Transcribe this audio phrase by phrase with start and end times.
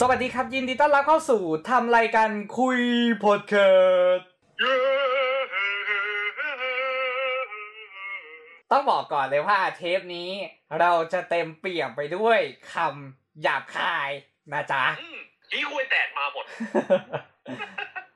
[0.00, 2.80] สวัสดีครับ ยินดีต้อนรับเข้าสู่ทำรายการคุย
[3.24, 3.54] พอดแค
[4.12, 4.28] สต์
[8.72, 10.30] ต้องบอกก่อนเลยว่าเทปนี้
[10.80, 12.38] เราจะเต็มเปี่ยมไปด้วย
[12.74, 14.10] คำหยาบคาย
[14.52, 15.18] นะจ๊ะอืม
[15.50, 16.44] ขี้คุยแตกมาหมด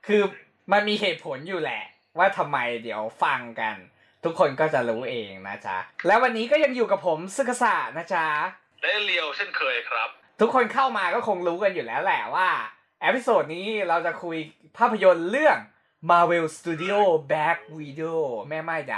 [0.07, 0.23] คือ
[0.71, 1.83] มันมีเหตุผลอยู่แหละ
[2.17, 3.75] ว่าทำไมเดี๋ยวฟังกัน
[4.23, 8.27] ทุกคนก็จะรู้เองนะจ๊ะ แล้ววันนี้ก็ยังอยู่กับผมซึกษะนะจ๊ะ
[8.81, 10.09] และเลียวเช่นเคยครับ
[10.41, 12.49] ทุกคนเข้ามาก็คงรู้กันอยู่แล้วแหละว่า
[13.01, 14.37] episode นี้เราจะคุย
[14.77, 15.57] ภาพยนตร์เรื่อง
[16.09, 16.97] Marvel Studio
[17.31, 18.15] Black Widow
[18.49, 18.93] แม่ม่ายดำ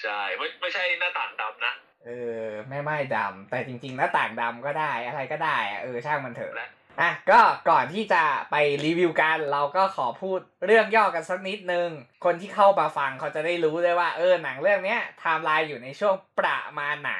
[0.00, 2.10] ใช่ไม่ไม่ใช่หน้าต่างดำนะเอ
[2.44, 7.40] อ แม่ม่ายดำแต่จริงๆ หน้าต่างดำก็ได้อะไรก็ได้อะเออช่างมันเถอะและอะก็
[7.70, 11.88] ก่อนที่จะไปรีวิวกันเราก็ขอพูดเรื่องย่อกันสักนิดนึง
[12.24, 17.14] คนที่เข้ามาฟังเขาจะได้รู้ด้วยว่า เออหนังเรื่องเนี้ยไทม์ไลน์อยู่ในช่วงประมาณไหน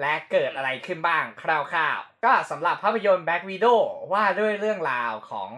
[0.00, 3.80] และเกิดอะไรขึ้นบ้างคร่าวๆ ก็สำหรับภาพยนตร์ Back Widow
[4.12, 5.50] ว่าด้วยเรื่องราวของ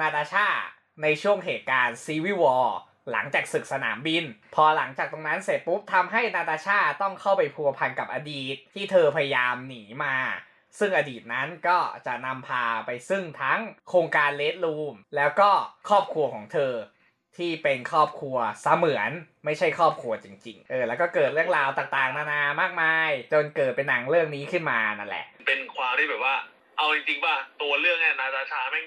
[0.00, 0.48] นาตาชา
[1.02, 2.68] ในช่วงเหตุการณ์ Civil War
[3.10, 10.16] หลังจากศึกสนามบิน พอหลังจากตรงนั้นเสร็จปุ๊บทำให้นาตาชาต้องเข้าไปพัวพันกับอดีตที่เธอพยายามหนีมา
[10.78, 15.50] ซึ่งอดีตนั้นก็จะนำพาไปซึ่งทั้งโครงการเลดรูมแล้วก็
[15.88, 16.72] ครอบครัวของเธอ
[17.38, 19.10] ที่เป็นครอบครัวเสมือน
[19.44, 26.34] ไม่ใช่ครอบครัวจริง ๆ เออ แล้วก็เกิดเรื่องราวต่างๆ นานามากมาย จนเกิดเป็นหนังเรื่องนี้ขึ้นมานั่นแหละ เป็นความที่แบบว่า
[26.78, 28.86] เอาจริงๆป่ะตัวเรื่องเนี่ยนาตาชาแม่ง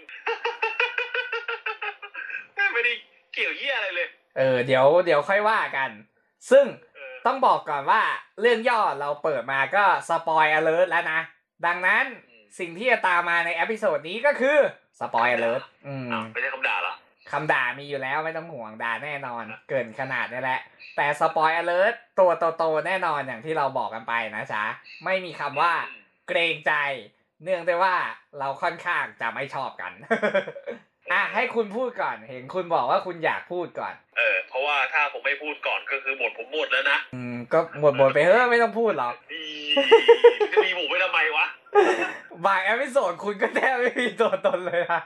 [2.55, 2.93] แม่งไม่ได้
[3.33, 4.07] เกี่ยวเยี่ยอะไรเลย
[4.37, 5.89] เออเดี๋ยวเดี๋ยวค่อยว่ากัน
[6.51, 8.01] ซึ่งเออต้องบอกก่อนว่า
[8.41, 11.19] เรื่องย่อเราเปิดมาก็ spoiler alert แล้วนะ
[11.65, 12.03] ดังนั้น
[12.59, 14.57] สิ่งที่จะตามมาใน episode นี้ก็คือ
[14.99, 16.93] spoiler alertอืมอ้าวไม่ใช่คำด่าเหรอ
[17.31, 20.59] คำด่ามีอยู่แล้วไม่ต้องห่วงด่าแน่นอน เกินขนาดนี้แหละ
[20.95, 24.63] แต่ spoiler alert ตัวโตๆแน่นอนอย่างที่เราบอกกันไปนะจ๊ะ
[25.05, 25.71] ไม่มีคำว่า
[26.27, 26.73] เกรงใจ
[27.43, 27.95] เนื่องด้วยว่า
[28.39, 29.91] เราค่อนข้างจะไม่ชอบกัน
[31.11, 39.43] อะให้คุณพูดก่อนเห็นคุณบอกว่าคุณอยากพูดก่อน เออ เพราะว่าถ้าผมไม่พูดก่อนก็คือหมดผมหมดแล้วนะ อืม ก็หมดบทไปเฮ้ยไม่ต้องพูดหรอกอี
[40.51, 41.45] จะมีผมไว้ทำไมวะ
[42.45, 45.01] บาง episode คุณก็แทบไม่มีตัวตนเลยอะ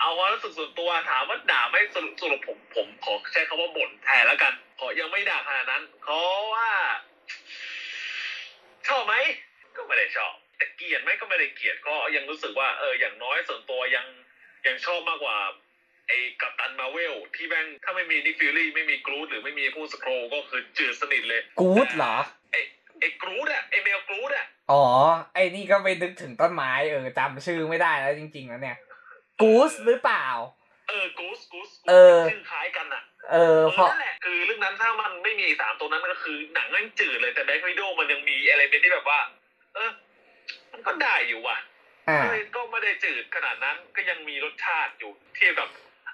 [0.00, 6.68] เอาความรู้สึกส่วนตัวถามว่าด่าไม่สรุปสรุปผมผมขอใช้คำว่าบ่นแทนแล้วกัน ขอยังไม่ด่าขนาดนั้นเพราะว่า
[8.88, 9.14] ชอบไหม
[9.76, 14.06] ก็ไม่ได้ชอบ แต่เกลียดไหมก็ไม่ได้เกลียดก็ยังรู้สึกว่าเอออย่างน้อยส่วนตัวยัง
[14.66, 15.36] ยังชอบมากกว่า
[16.08, 22.16] ไอ้ Captain Marvel ที่แม่งถ้าไม่มี Nick Fury ไม่มีกรูดหรือไม่มีผู้ Skrull ก็คือจืดสนิทเลยกูดเหรอ
[22.52, 22.60] ไอ้
[23.00, 24.84] ไอ้กรูดอะไอ้เมลกรูดอะอ๋อ
[25.34, 28.76] ไอ้นี่ก็ไปนึกถึงต้นไม้เออจำชื่อไม่ได้แล้วจริงๆแล้วเนี่ย
[29.42, 30.26] กูสหรือเปล่า
[30.88, 33.02] เออกูสกูสเออชื่อคล้ายกันอะ
[33.32, 39.20] เออเออเพราะนั่นแหละคือเรื่องนั้นถ้ามันไม่มีไอ้สามตัวนั้นก็คือ หนังมันจืดเลยแต่แบ็ควิดโอมันยังมีอะไรเป็นที่แบบว่า
[39.74, 39.90] เออ
[40.72, 41.56] มันก็ได้อยู่ว่ะ
[42.08, 45.68] อ่าก็ก็ไม่ได้จืดขนาดนั้นก็ยังมีรสชาติอยู่เทียบกับ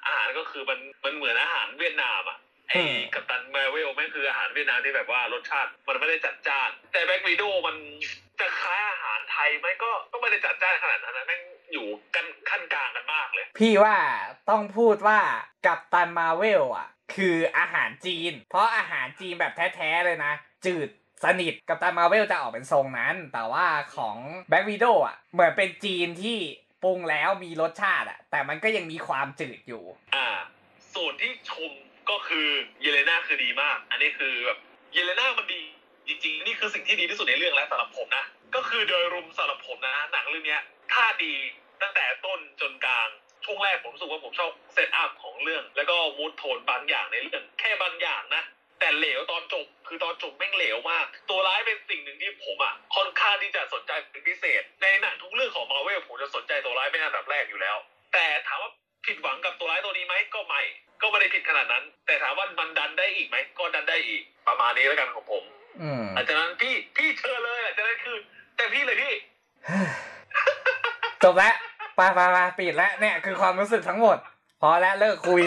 [0.05, 2.38] อาหารก็คือมันมันเหมือนอาหารเวียดนามอะ
[2.69, 2.82] ไอ้
[3.15, 7.77] Captain Marvel แม่งคืออาหารเวียดนามที่แบบว่ารสชาติมันไม่ได้จัดจ้าน แต่ Black Widow มัน
[8.43, 11.41] จะคล้ายอาหารไทยไหมก็ก็ไม่ได้จัดจ้านขนาดนั้นนะแม่ง
[11.73, 13.97] อยู่กันขั้นกลางกันมากเลย พี่ว่า
[14.51, 15.21] ต้องพูดว่า
[15.67, 20.33] Captain Marvel อะ คืออาหารจีน เพราะอาหารจีนแบบแท้ๆเลยนะ
[20.67, 20.89] จืด
[21.25, 23.67] สนิท Captain Marvel จะออกเป็นทรงนั้น แต่ว่า
[23.97, 24.17] ของ
[24.49, 26.39] Black Widow อะเหมือนเป็นจีนที่
[26.83, 30.29] ปรุงแล้วมีรสชาติอะ แต่มันก็ยังมีความจืดอยู่ อ่า
[30.95, 31.73] ส่วนที่ชม
[32.11, 32.49] ก็คือ
[32.81, 34.59] เยเลนาคือดีมาก อันนี้คือแบบ
[34.93, 35.63] เยเลนามันดี
[36.07, 38.25] จริงๆ นี่คือสิ่งที่ดีที่สุดในเรื่องแล้วสำหรับผมนะ
[38.55, 40.61] ก็คือโดยรวมสำหรับผมนะหนังเรื่องเนี้ย
[40.93, 41.35] ถ้าดี
[41.83, 43.09] ตั้งแต่ต้นจนกลาง
[43.45, 48.43] ช่วงแรกผมรู้สึกว่าผมชอบ setup ของเรื่อง แล้วก็ mood tone บางอย่างในเรื่องแค่บางอย่างนะ
[48.81, 57.77] แต่เหลวตอนจบคือตอนจบแม่งเหลวมาก ตัวร้ายเป็นสิ่งหนึ่งที่ผมอะค่อนข้างที่จะสนใจเป็นพิเศษ ในหนังทุกเรื่องของมาเวลผมจะสนใจตัวร้ายเป็นอันดับแรกอยู่แล้ว
[58.12, 58.71] แต่ถามว่า
[59.07, 60.62] ผิดหวังกับตัวร้ายตัวนี้ไหมก็ไม่
[61.03, 65.43] ก็ไม่ได้ผิดขนาดนั้น แต่ถามว่ามันดันได้อีกไหมก็ดันได้อีกประมาณนี้แล้วกันของผม
[65.81, 68.17] อืมหลังจากนั้นพี่พี่เชิญเลยหลังจากนั้นคือ
[68.57, 69.15] แต่พี่เลยพี่
[71.23, 71.55] จบแล้ว
[71.97, 74.17] ไปไปไปปิดแล้วเนี่ยคือความรู้สึกทั้งหมด
[74.61, 75.43] พอแล้วเลิกคุย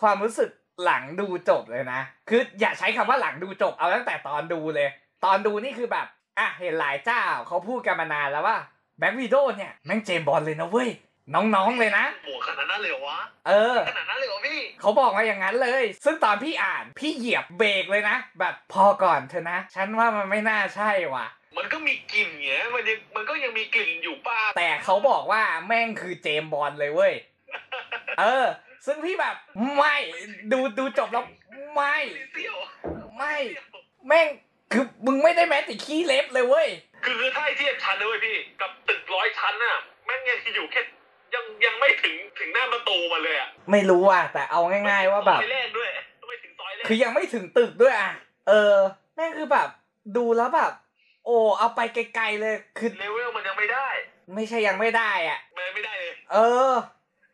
[0.00, 0.50] ความรู้สึก
[0.84, 4.88] หลังดูจบเลยนะคืออย่าใช้คำว่าหลังดูจบเอาตั้งแต่ตอนดูเลย
[5.24, 6.06] ตอนดูนี่คือแบบ
[6.38, 8.56] อะเห็นหลายเจ้าเขาพูดกันมานานแล้วว่า
[8.98, 10.90] แบ็กวีโดเนี่ยแม่งเจมส์บอลเลยนะเว้ย
[11.34, 21.26] น้องๆเลยนะโหขนาดนั้นเลยเหรอวะเออขนาดนั้นเลยเหรอพี่เขาบอกมาอย่างนั้นเลย ซึ่งตอนพี่อ่านพี่เหยียบเบรกเลยนะ แบบพอก่อนเถอะนะฉันว่ามันไม่น่าใช่ว่ะ
[21.56, 27.14] มันก็มีกลิ่นเงี้ยมันยังมันก็ยังมีกลิ่นอยู่ป้าแต่เขาบอกว่าแม่งคือเจมส์บอลเลยเว้ย
[28.20, 28.46] เออ
[28.86, 29.36] ซึ่งพี่แบบ
[29.76, 29.96] ไม่
[30.52, 31.24] ดูดูจบแล้ว
[31.74, 31.96] ไม่
[32.32, 32.56] เซี่ยว
[33.16, 33.34] ไม่
[34.08, 34.26] แม่ง
[34.72, 36.68] คือมึงไม่ได้แม้แต่ขี้เล็บเลยเว้ย
[37.04, 39.76] คือคือถ้าให้เทียบชั้นเลยเว้ยพี่ กับตึกร้อยชั้นน่ะ
[40.06, 40.80] แม่งยังอยู่แค่
[41.34, 45.88] ยังยังไม่ถึงถึงหน้าประตูมาเลยอะไม่รู้อะแต่เอาง่าย ๆ ว่าแบบซอยแรกด้วย
[46.28, 48.12] ไม่ถึงซอยแรกคือยังไม่ถึงตึกด้วยอะ
[48.48, 48.74] เออ
[49.14, 49.68] แม่งคือแบบ
[50.16, 50.72] ดูแล้วแบบ
[51.26, 53.88] โอ้เอาไปไกลๆเลยคือเลเวลมันยังไม่ได้
[54.34, 56.38] ไม่ใช่ยังไม่ได้อะมันยังไม่ได้เลยเอ
[56.70, 56.72] อ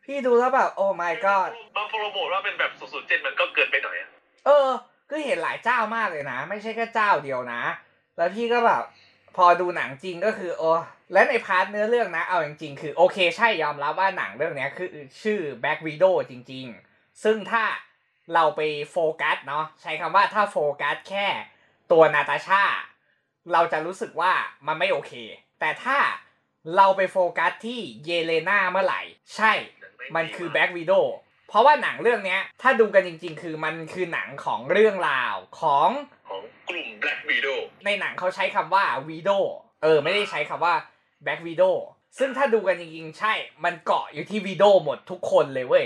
[0.05, 4.09] พี่ดูแล้วแบบโอ้ my god บางโปรโมทว่าเป็นแบบ007มันก็เกินไปหน่อยอะ
[4.45, 4.69] เออ
[5.09, 7.61] คือเห็นหลายเจ้ามากเลยนะ ไม่ใช่แค่เจ้าเดียวนะ
[8.17, 8.83] แล้วพี่ก็แบบ
[9.35, 10.71] พอดูหนังจริงก็คือ โอ้
[11.13, 14.89] และใน part เนื้อเรื่องนะ เอาจริงๆ คือโอเคใช่ยอมรับว่าหนังเรื่องเนี้ยคือ
[15.21, 17.63] ชื่อ Black Widow จริง ๆ ซึ่งถ้า
[18.33, 18.61] เราไป
[18.91, 21.27] โฟกัสเนาะใช้คำว่าถ้าโฟกัสแค่
[21.91, 22.63] ตัวนาตาชา
[23.53, 24.33] เราจะรู้สึกว่า
[24.67, 25.13] มันไม่โอเค
[25.59, 25.97] แต่ถ้า
[26.75, 29.01] เราไปโฟกัสที่เยเลนาเมื่อไหร่
[29.35, 29.51] ใช่
[30.15, 31.05] มันคือ Black Widow
[31.49, 35.89] เพราะว่าหนังเรื่องเนี้ยถ้าดูกันจริง ๆ คือมันคือหนังของเรื่องราวของ
[36.29, 39.43] ของกลุ่ม Black Widow ในหนังเขาใช้คำว่า Widow
[39.83, 40.75] เออ ไม่ได้ใช้คำว่า
[41.23, 41.75] Black Widow
[42.17, 43.33] ซึ่งถ้าดูกันจริงๆ ใช่
[43.63, 45.85] มันเกาะอยู่ที่ Widow หมดทุกคนเลยเว้ย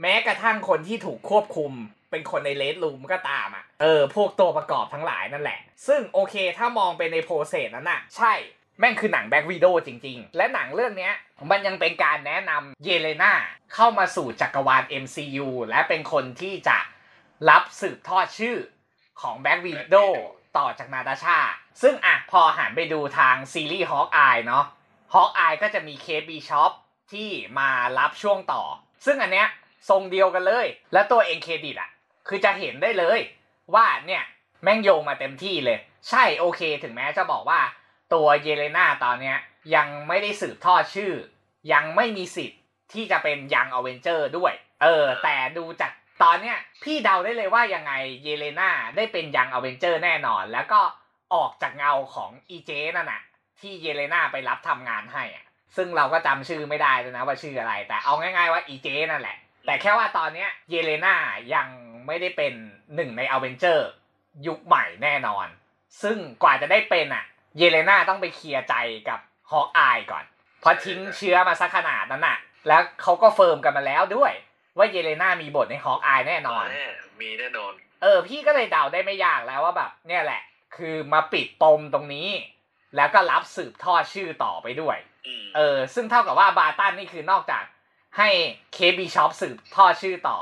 [0.00, 1.72] แม้กระทั่งคนที่ถูกควบคุม
[2.10, 8.32] เป็นคนในเลดรูมก็ตามอะ เออ พวกตัวประกอบทั้งหลายนั่นแหละ ซึ่งโอเคถ้ามองไปใน process นั้นน่ะ ใช่
[8.78, 11.14] แม่งคือหนัง Black Widow จริง ๆ และหนังเรื่องเนี้ย
[11.50, 13.32] มันยังเป็นการแนะนำเยเลนา
[13.74, 16.78] เข้ามาสู่จักรวาล MCU และเป็นคนที่จะ
[17.50, 18.56] รับสืบทอดชื่อ
[19.20, 19.96] ของ Black Widow
[20.58, 21.38] ต่อจากนาตาชา
[21.82, 24.64] ซึ่งอะพอหันไปดูทางซีรีส์ฮอ k อายเนาะ
[25.14, 26.72] ฮอ k อายก็จะมี Kate Bishop
[27.12, 27.28] ที่
[27.58, 28.62] มารับช่วงต่อ
[29.06, 29.48] ซึ่งอันเนี้ย
[29.88, 31.90] ทรงเดียวกันเลย และตัว end credit อะ
[32.28, 33.18] คือจะเห็นได้เลย
[33.74, 34.22] ว่าเนี่ย
[34.62, 35.78] แม่งโยงมาเต็มที่เลย
[36.08, 37.60] ใช่โอเค ถึงแม้จะบอกว่า
[38.14, 39.36] ตัวเยเลนาตอนเนี้ย
[39.74, 41.12] ยังไม่ได้สืบทอดชื่อ
[41.72, 42.60] ยังไม่มีสิทธิ์
[42.92, 44.52] ที่จะเป็น Young Avenger ด้วย
[44.82, 50.80] เออ แต่ดูจากตอนเนี้ยพี่เดาได้เลยว่ายังไงเยเลนาได้เป็น Young Avenger แน่นอน แล้วก็
[51.34, 53.22] ออกจากเงาของอีเจนั่นน่ะ
[53.60, 55.44] ที่เยเลนาไปรับทำงานให้อะ
[55.76, 59.36] ซึ่งเราก็จำชื่อไม่ได้เลยนะว่าชื่ออะไร แต่เอาง่ายๆว่าอีเจนั่นแหละ
[59.66, 61.14] แต่แค่ว่าตอนเนี้ยเยเลนา
[61.54, 61.68] ยัง
[62.06, 62.52] ไม่ได้เป็น
[62.94, 63.88] หนึ่งใน Avenger
[64.46, 65.46] ยุคใหม่แน่นอน
[66.02, 67.24] ซึ่งกว่าจะได้เป็นอะ
[67.58, 68.74] เยเลนาต้องไปเคลียร์ใจ
[69.08, 69.20] กับ
[69.50, 70.24] Hawkeye ก่อน
[70.60, 72.38] เพราะทิ้งเชื้อมาสักขนาดนั้นน่ะ
[72.68, 74.32] แล้วเขาก็ firm กันมาแล้วด้วย
[74.78, 76.86] ว่าเยเลนามีบทใน Hawkeye แน่นอนแน่
[77.20, 77.72] มีแน่นอน
[78.02, 80.42] เออพี่ก็เลยเดาได้ไม่ยากแล้วว่าแบบเนี่ยแหละ
[80.76, 82.28] คือมาปิดปมตรงนี้
[82.96, 84.96] แล้วก็รับสืบทอดชื่อต่อไปด้วย
[85.26, 87.64] อืมเออ ซึ่งเท่ากับว่า Barton นี่คือนอกจาก
[88.18, 88.28] ให้
[88.72, 90.38] Kate Bishop สืบทอดชื่อต่อ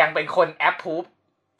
[0.00, 1.02] ยังเป็นคนแอปพูฟ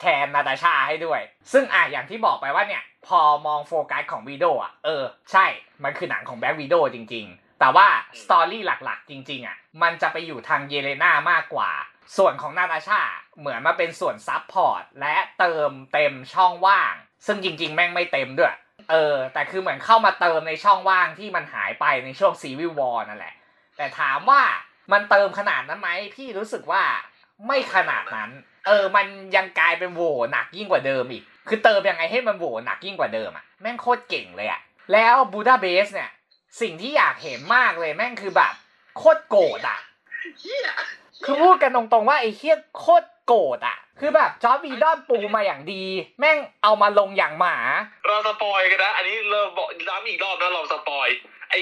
[0.01, 1.21] แทนนาตาชาให้ด้วย
[1.53, 5.47] ซึ่งอะอย่างที่บอกไปว่าเนี่ย พอมองโฟกัสของ Widow อะ เออ ใช่
[5.85, 7.87] มันคือหนังของ Black Widow จริง ๆ แต่ว่า
[8.23, 11.71] story หลักๆ จริง ๆ อะ มันจะไปอยู่ทางเยเลนามากกว่า
[12.17, 13.03] ส่วนของนาตาชา
[13.39, 16.95] เหมือนมาเป็นส่วน support และเติมเต็มช่องว่าง
[17.27, 18.55] ซึ่งจริง ๆ แม่งไม่เต็มด้วย
[18.91, 23.35] เออ แต่คือเหมือนเข้ามาเติมในช่องว่างที่มันหายไปในช่วง Civil War นั่นแหละ
[23.77, 24.43] แต่ถามว่า
[24.93, 26.83] มันเติมขนาดนั้นไหมพี่รู้สึกว่า
[27.47, 28.31] ไม่ขนาดนั้น
[28.67, 30.03] เออ มันยังกลายเป็นโหว่
[30.33, 34.61] หนักยิ่งกว่าเดิมอีก คือเติมยังไงให้มันโหว่หนักยิ่งกว่าเดิมอะแม่งโคตรเก่งเลยอะ
[34.93, 36.11] แล้ว Budapest เนี่ย
[36.61, 38.53] สิ่งที่อยากเห็นมากเลยแม่งคือแบบ
[38.97, 39.79] โคตรโกรธอะ
[40.41, 40.69] เหี้ย
[41.25, 45.84] คือพูดกันตรงๆว่าไอ้เหี้ยโคตร โกรธอะคือแบบ Joss Whedon ปูมาอย่างดี
[46.20, 47.56] แม่งเอามาลงอย่างหมา
[48.06, 51.08] เรา spoil กันนะ อันนี้เราบอกย้ำอีกรอบนะเรา spoil
[51.51, 51.55] ไอ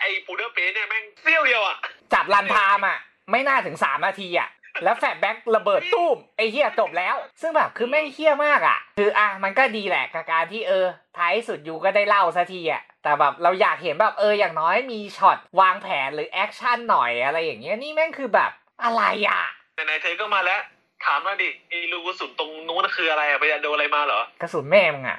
[0.00, 1.76] ไอ Budapest เนี่ยแม่งเสี้ยวเดียวอะ
[2.12, 2.98] จับ runtime อะ
[3.30, 4.48] ไม่น่าถึงสามนาทีอะ
[4.84, 18.50] แล้ว flashback ระเบิดตุ้มไอ้เหี้ยจบแล้ว ซึ่งแบบคือแม่งเหี้ยมากอะ คืออะมันก็ดีแหละกับการที่เออ ท้ายสุด you ก็ได้เล่าสักทีอะ แต่แบบเราอยากเห็นแบบเอออย่างน้อยมีช็อตวางแผนหรือ action หน่อยอะไรอย่างเงี้ยนี่แม่งคือแบบ
[18.84, 19.42] อะไรอะ
[19.74, 20.60] ไหนๆเธอก็มาแล้ว
[21.06, 25.18] ถามมาดิไอรูกระสุนตรงนู้นคืออะไรอะไปโดนอะไรมาเหรอกระสุนแม่มึงอะ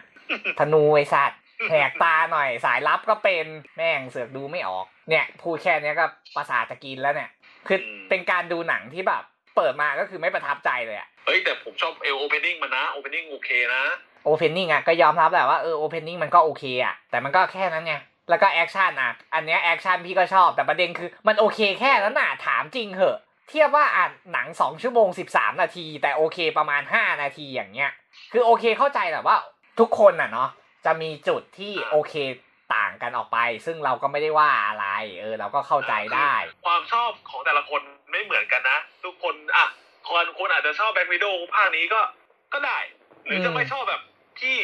[0.59, 3.45] ธนูไอ้สัตว์แหกตาหน่อยสายลับก็เป็น
[3.77, 7.29] แม่งเสือกดูไม่ออก เนี่ยพูดแค่เนี้ยก็ประสาทจะกินแล้วเนี่ย
[7.67, 7.77] คือ
[8.09, 9.23] เป็นการดูหนังที่แบบ
[9.55, 13.83] เปิดมาก็คือไม่ประทับใจเลยอะเฮ้ยแต่ผมชอบเอล opening มันนะ opening โอเคนะ
[14.25, 17.95] opening อะก็ยอมรับแหละว่าเออ opening มันก็โอเคอะแต่มันก็แค่นั้นไง
[18.29, 23.17] แล้วก็ action อะอันเนี้ย action พี่ก็ชอบแต่ประเด็นคือมันโอเคแค่นั้นน่ะถามจริงเหอะ
[23.49, 27.91] เทียบว่าอ่านหนัง2ชั่วโมง13นาที แต่โอเคประมาณ5นาทีอย่างเงี้ย
[28.31, 29.37] คือโอเคเข้าใจแหละว่า
[29.79, 30.49] ทุกคนน่ะเนาะ
[30.85, 32.13] จะมีจุดที่โอเค
[32.75, 34.87] ต่างกันออกไป ซึ่งเราก็ไม่ได้ว่าอะไร
[35.21, 36.33] เออ เราก็เข้าใจได้
[36.65, 37.81] ความชอบของแต่ละคน
[38.11, 39.65] ไม่เหมือนกันนะ ทุกคนอะ
[40.09, 42.01] คนคนอาจจะชอบแบ็ควิดโอภาคนี้ก็
[42.53, 42.77] ก็ได้
[43.25, 44.01] หรือจะไม่ชอบแบบ
[44.39, 44.57] พี่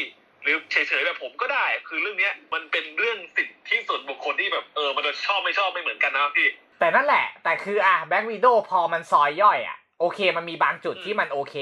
[0.43, 11.55] หรือเฉยๆแบบผมก็ได้ คือเรื่องเนี้ยมันเป็นเรื่องสิทธิส่วนบุคคลที่แบบเออมันจะชอบไม่ชอบไม่เหมือนกันนะพี่ แต่นั่นแหละ แต่คืออะ Black Widow พอมันซอยย่อยอะโอเคมันมีบางจุดที่มันโอเค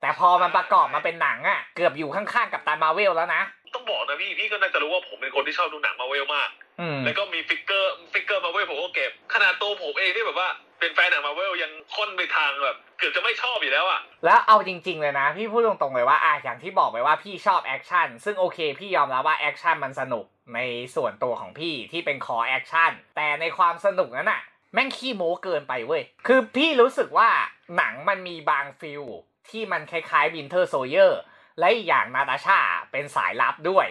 [0.00, 3.42] แต่พอมันประกอบมาเป็นหนังอะเกือบอยู่ข้างๆ Captain Marvel แล้วนะ
[3.74, 6.48] ต้องบอกนะพี่พี่ก็น่าจะรู้ว่าผมเป็นคนที่ชอบดูหนังมาเวลมาก
[6.80, 10.48] อืมแล้วก็มี figure figure Marvel ผมก็เก็บ ขนาดตัวผมเองที่แบบว่า
[10.80, 20.60] เป็นแฟนหนังมาเวลยังค่อนไปทางแบบเกือบจะไม่ชอบอยู่แล้วอะ แล้วเอาจริง ๆ เลยนะ พี่พูดตรงๆเลยว่าอะอย่างที่บอกไปว่าพี่ชอบ action ซึ่งโอเค พี่ยอมรับว่า action มันสนุกใน
[20.96, 24.40] ส่วนตัวของพี่ที่เป็นคอ action แต่ในความสนุกนั้นอะ
[24.74, 27.30] แม่งขี้โม้เกินไปเว้ย คือพี่รู้สึกว่า
[27.76, 29.02] หนังมันมีบาง feel
[29.48, 31.20] ที่มันคล้ายๆ Winter Soldier
[31.58, 32.60] และอีกอย่างนาตาชา
[32.92, 33.86] เป็นสายลับด้วย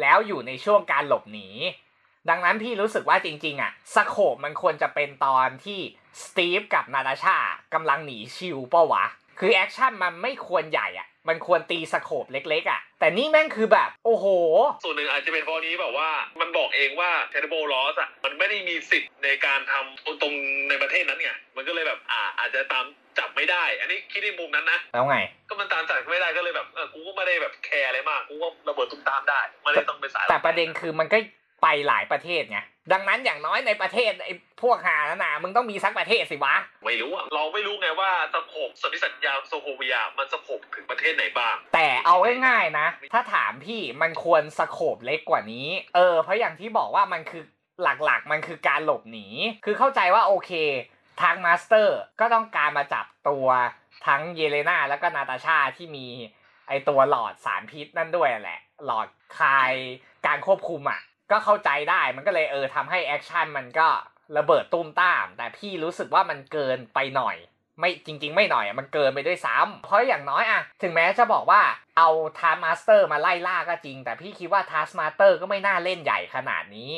[0.00, 1.48] แล้วอยู่ในช่วงการหลบหนี
[2.28, 5.80] ดังนั้นพี่รู้สึกว่าจริง ๆอะ scope มันควรจะเป็นตอนที่
[6.22, 7.38] สตีฟกับนาตาชา
[7.74, 9.04] กำลังหนีชิวปะวะ
[9.38, 14.26] คือ action มันไม่ควรใหญ่อะ มันควรตี scope เล็ก ๆอะแต่นี่แม่งคือแบบ โอ้โห
[14.84, 16.08] ส่วนหนึ่งอาจจะเป็นเพราะนี้แบบว่า
[16.40, 20.34] มันบอกเองว่า Terrible Loss อะ มันไม่ได้มีสิทธิ์ในการทำตรง
[20.68, 22.84] ในประเทศนั้นไงมันก็เลยแบบอ่าอาจจะตาม
[23.18, 25.16] จับไม่ได้ อันนี้คิดในมุมนั้นนะ แล้วไง
[25.48, 31.18] ก็มันตามจับไม่ได้ก็เลยแบบเออกูก็ไม่ได้แบบแคร์อะไรมาก กูก็ระเบิดตุ้มตามได้ไม่ได้ต้องไปสายแต่ประเด็นคือมันก็
[31.64, 32.60] ไปหลายประเทศไง
[32.92, 36.54] ดังนั้นอย่างน้อยในประเทศไอ้พวกหานะนะมึงต้องมีสักประเทศสิวะ
[36.84, 42.16] ไม่รู้อะเราไม่รู้ไงว่าสโคปสนธิสัญญาโซโคเวียมันสโคปถึงประเทศไหนบ้าง แต่เอา
[42.46, 47.42] ง่ายๆนะ ถ้าถามพี่มันควร scope เล็กกว่านี้ เออ เพราะอย่างที่บอกว่ามันคือ
[47.82, 49.26] หลักๆ มันคือการหลบหนี
[49.64, 50.52] คือเข้าใจว่าโอเค
[51.22, 53.46] Taskmaster ก็ต้องการมาจับตัว
[54.06, 56.06] ทั้งเยเลนาแล้วก็นาตาชาที่มี
[56.68, 59.72] ไอตัวหลอดสารพิษนั่นด้วยแหละ หลอดคลาย
[60.26, 61.00] การควบคุมอะ
[61.30, 63.88] ก็เข้าใจได้มันก็เลยเออทำให้ action มันก็
[64.36, 67.36] ระเบิดตุ้มต้าม แต่พี่รู้สึกว่ามันเกินไปหน่อย
[67.78, 71.62] ไม่จริง ๆ ไม่หน่อยอะมันเกินไปด้วยซ้ำเพราะอย่างน้อยอะถึงแม้จะบอกว่า
[71.96, 76.92] เอา Taskmaster มาไล่ล่าก็จริง แต่พี่คิดว่า Taskmaster ก็ไม่น่าเล่นใหญ่ขนาดนี้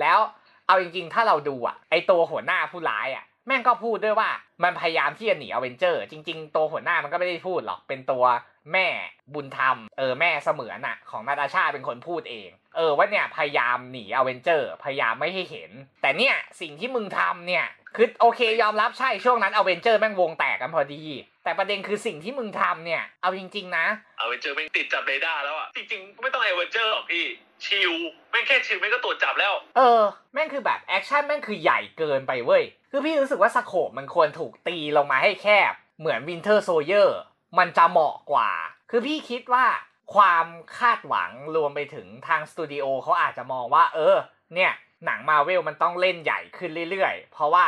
[0.00, 0.18] แล้ว
[0.66, 4.30] เอาจริง ๆ ถ้าเราดูอะไอตัวหัวหน้าผู้ร้ายอะ แม่งก็พูดด้วยว่า
[4.62, 8.24] มันพยายามที่จะหนี Avenger จริง ๆ ตัวหัวหน้ามันก็ไม่ได้พูดหรอก เป็นตัว
[8.72, 8.86] แม่
[9.34, 15.70] บุญธรรม เออแม่เสมือนอะของนาตาชาเป็นคนพูดเอง เออว่าเนี่ยพยายามหนี Avenger พยายามไม่ให้เห็น
[16.02, 21.02] แต่เนี่ยสิ่งที่มึงทำเนี่ย คือโอเคยอมรับใช่ช่วงนั้น Avenger แม่งวงแตกกันพอดี
[21.44, 23.86] แต่ประเด็นคือสิ่งที่มึงทำเนี่ย เอาจริง ๆ นะ
[24.18, 27.24] เอาไปเจอแม่งติดจับเรดาร์แล้วอะจริง ๆ ไม่ต้องไอเวอร์เจอร์หรอกพี่
[27.64, 27.92] S.H.I.E.L.D.
[28.30, 28.78] แม่งแค่ S.H.I.E.L.D.
[28.80, 37.18] แม่งก็ตรวจจับแล้ว เออ แม่งคือแบบ action แม่งคือใหญ่เกินไปเว้ย คือพี่รู้สึกว่า scope มันควรถูกตีลงมาให้แคบ เหมือน Winter Soldier
[37.58, 38.50] มันจะเหมาะกว่า
[38.90, 39.66] คือพี่คิดว่า
[40.14, 40.46] ความ
[40.78, 44.16] คาดหวังรวมไปถึงทางสตูดิโอเขาอาจจะมองว่า เออ
[44.54, 44.72] เนี่ย
[45.06, 47.66] หนังมาเวลมันต้องเล่นใหญ่ขึ้นเรื่อยๆ เพราะว่า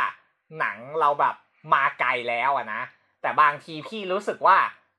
[0.59, 1.35] หนังเราแบบ
[1.73, 2.81] มาไกลแล้วอะนะ
[3.21, 4.57] แต่บางทีพี่รู้สึกว่า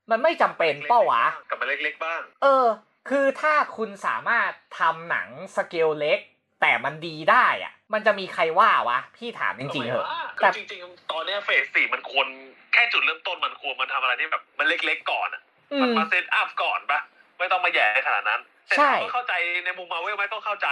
[0.09, 2.67] มันไม่จำเป็นเป้าวะกลับมาเล็กๆบ้าง เออ
[3.09, 6.19] คือถ้าคุณสามารถทำหนังสเกลเล็ก
[6.61, 12.27] แต่มันดีได้อะมันจะมีใครว่าวะ พี่ถามจริงๆเหอะแต่แต่จริงๆ ตอนเนี้ยเฟสสี่มันควร
[12.73, 15.41] แค่จุดเริ่มต้นมันควรมันทำอะไรที่แบบมันเล็กๆก่อนอะ
[15.73, 16.99] อืมันมมาเซตอัพก่อนปะ
[17.39, 19.33] ไม่ต้องมาแย่ขนาดนั้นแต่ใช่ก็เข้าใจ
[19.65, 20.67] ในมุมมาเวลไหมต้องเข้าใจ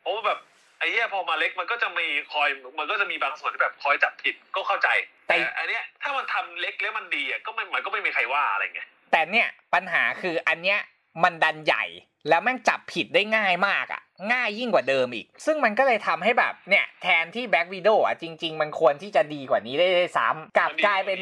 [0.00, 0.38] เพราะว่าแบบ
[0.78, 4.88] ไอ้เหี้ยพอมาเล็กมันก็จะมีคอยมันก็จะมีบางส่วนที่แบบคอยจับผิดก็เข้าใจ
[5.28, 10.78] แต่แต่อันเนี้ยถ้ามันทำเล็กแล้วมันดีอะก็ไม่มันก็ไม่มีใครว่าอะไรเงี้ยแต่เนี่ยปัญหาคืออันเนี้ย
[11.24, 11.84] มันดันใหญ่
[12.28, 21.18] แล้วแม่งจับผิดได้ง่ายมากอะง่ายยิ่งกว่าเดิมอีก ซึ่งมันก็เลยทำให้แบบเนี่ยแทนที่แบ็กวิดโออะจริง ๆ มันควรที่จะดีกว่านี้ได้ด้วยซ้ำกลับกลายเป็น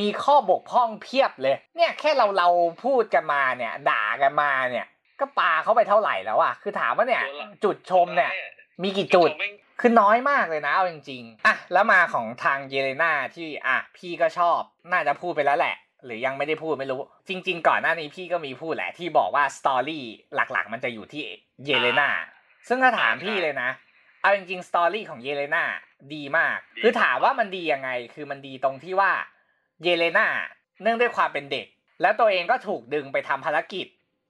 [0.00, 2.48] มีข้อบกพร่องเพียบเลย เนี่ยแค่เราเรา
[2.84, 4.86] พูดกันมาเนี่ย ด่ากันมาเนี่ย
[5.20, 7.24] ก็ปาเข้าไปเท่าไหร่แล้วอะคือถามว่าเนี่ย
[7.64, 8.30] จุดชมเนี่ย
[8.82, 9.30] มีกี่จุด
[9.80, 14.60] คือน้อยมากเลยนะเอาจริงๆอะแล้วมาของทางเยเลนาที่อะพี่ก็ชอบ
[14.92, 20.04] น่าจะพูดไปแล้วแหละ หรือยังไม่ได้พูดไม่รู้ จริง ๆ ก่อนหน้านี้พี่ก็มีพูดแหละ ที่บอกว่าสตอรี่
[20.34, 21.22] หลักๆ มันจะอยู่ที่
[21.64, 22.10] เยเลนา
[22.68, 23.70] ซึ่งถ้าถามพี่เลยนะ
[24.20, 25.64] เอาจริงๆสตอรี่ของเยเลนา
[26.14, 29.12] ดีมาก คือถามว่ามันดียังไง คือมันดีตรงที่ว่า
[29.82, 30.26] เยเลนา
[30.82, 31.66] เนื่องด้วยความเป็นเด็ก
[32.02, 33.86] แล้วตัวเองก็ถูกดึงไปทำภารกิจ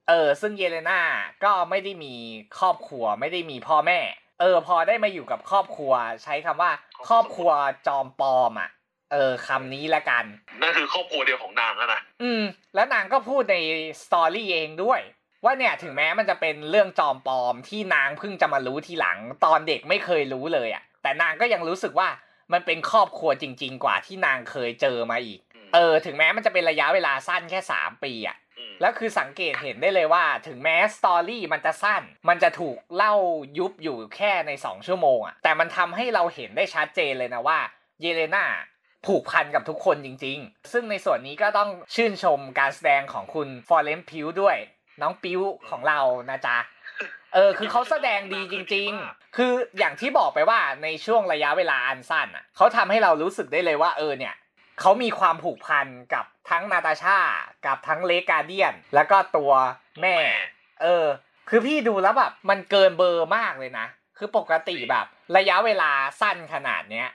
[0.09, 1.01] เออ ซึ่งเยเลนา
[1.43, 2.13] ก็ไม่ได้มี
[2.59, 3.99] ครอบครัวไม่ได้มีพ่อแม่
[4.39, 6.71] เออ พอได้มาอยู่กับครอบครัว ใช้คำว่า
[7.09, 7.51] ครอบครัว
[7.87, 8.69] จอมปลอมอะ
[9.11, 10.25] เออคำนี้ละกัน
[10.61, 12.43] นั่นคือครอบครัวเดียวของนางแล้วนะอืม
[12.75, 13.57] แล้วนางก็พูดใน
[14.03, 15.01] สตอรี่เองด้วย
[15.43, 22.09] ว่าเนี่ยถึงแม้มันจะเป็นเรื่องจอมปลอมที่นางเพิ่งจะมารู้ทีหลัง ตอนเด็กไม่เคยรู้เลยอะ แต่นางก็ยังรู้สึกว่า
[22.53, 25.39] มันเป็นครอบครัวจริง ๆ กว่าที่นางเคยเจอมาอีก
[25.73, 28.44] เออ ถึงแม้มันจะเป็นระยะเวลาสั้นแค่สามปีอะม
[28.81, 33.13] แล้วคือสังเกตเห็นได้เลยว่า ถึงแม้สตอรี่มันจะสั้น มันจะถูกเล่า
[33.57, 37.59] ยุบอยู่แค่ใน 2 ชั่วโมงอะแต่มันทำให้เราเห็นได้ชัดเจนเลยนะว่า
[38.01, 38.45] เยเลนา
[39.05, 44.57] ผูกพันกับทุกคนจริง ๆ ซึ่งในส่วนนี้ก็ต้องชื่นชมการแสดงของคุณฟอร์เรนพิวด้วย
[45.01, 46.57] น้องปิวของเรานะจ๊ะ
[47.33, 54.35] เออคือเขาแสดงดีจริง ๆ คืออย่างที่บอกไปว่าในช่วงระยะเวลาอันสั้นอะเขาทำให้เรารู้สึกได้เลยว่าเออเนี่ย
[54.79, 57.17] เขามีความผูกพันกับทั้งนาตาชา
[57.65, 59.51] กับทั้งเลกาเดียน แล้วก็ตัว
[60.01, 60.17] แม่
[60.81, 61.05] เออ
[61.49, 65.05] คือพี่ดูแล้วแบบมันเกินเบอร์มากเลยนะ คือปกติแบบ
[65.37, 65.91] ระยะเวลา
[66.21, 67.09] สั้นขนาดเนี้ย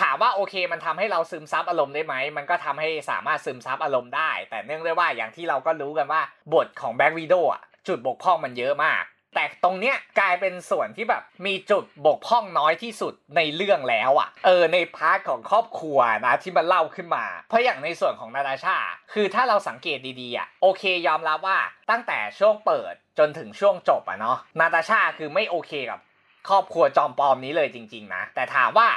[0.00, 6.22] ถามว่าโอเคมันทำให้เราซึมซับอารมณ์ได้ไหม มันก็ทำให้สามารถซึมซับอารมณ์ได้ แต่เนื่องด้วยว่าอย่างที่เราก็รู้กันว่า
[6.54, 9.04] บทของ Black Widow อะจุดบกพร่องมันเยอะมาก
[9.36, 18.76] แต่ตรงเนี้ยกลายเป็นส่วนที่แบบมีจุดบกพร่องน้อยที่สุดในเรื่องแล้วอะ เออใน part ของครอบครัวนะที่มันเล่าขึ้นมา เพราะอย่างในส่วนของนาตาชา
[19.12, 21.58] คือถ้าเราสังเกตดีๆอะโอเคยอมรับว่า
[21.90, 26.00] ตั้งแต่ช่วงเปิดจนถึงช่วงจบอะเนาะนาตาชาคือไม่โอเคกับ
[26.48, 28.88] ครอบครัวจอมปลอมนี้เลยจริง ๆ นะ แต่ถามว่า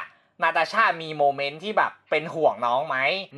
[0.44, 2.98] นาตาชามี moment ที่แบบเป็นห่วงน้องไหม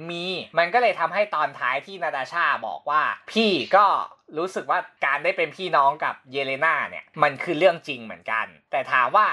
[0.09, 0.25] มี
[0.57, 3.85] มันก็เลยทำให้ตอนท้ายที่นาตาชาบอกว่า พี่ก็
[4.37, 9.27] รู้สึกว่าการได้เป็นพี่น้องกับเยเลนาเนี่ย มันคือเรื่องจริงเหมือนกัน แต่ถามว่า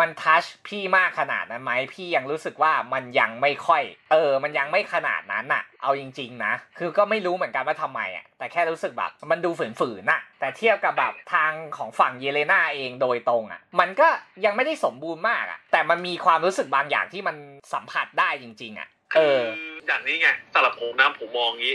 [0.00, 3.82] มันทัชพี่มากขนาดนั้นไหมพี่ยังรู้สึกว่ามันยังไม่ค่อย
[4.12, 14.08] เออ มันยังไม่ขนาดนั้นอะเอาจริง ๆ นะ คือก็ไม่รู้เหมือนกันว่าทำไมอะแต่แค่รู้สึกแบบมันดูฝืนๆน่ะ แต่เทียบกับแบบทางของฝั่งเยเลนาเองโดยตรงอะมันก็
[14.44, 17.36] ยังไม่ได้สมบูรณ์มากอะแต่มันมีความรู้สึกบางอย่างที่มัน
[17.72, 19.44] สัมผัสได้จริง ๆอะเอคืออ
[19.86, 21.74] อย่างนี้ไงสำหรับผมนะผมมองงี้